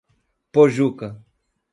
Pojuca 0.53 1.11